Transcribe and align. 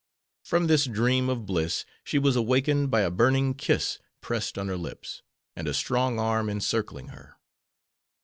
From 0.43 0.65
this 0.65 0.85
dream 0.85 1.29
of 1.29 1.45
bliss 1.45 1.85
she 2.03 2.17
was 2.17 2.35
awakened 2.35 2.89
by 2.89 3.01
a 3.01 3.11
burning 3.11 3.53
kiss 3.53 3.99
pressed 4.19 4.57
on 4.57 4.67
her 4.67 4.75
lips, 4.75 5.21
and 5.55 5.67
a 5.67 5.75
strong 5.75 6.17
arm 6.17 6.49
encircling 6.49 7.09
her. 7.09 7.35